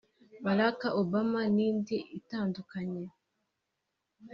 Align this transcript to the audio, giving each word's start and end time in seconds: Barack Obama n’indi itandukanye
Barack 0.43 0.79
Obama 1.01 1.41
n’indi 1.55 1.97
itandukanye 2.19 3.03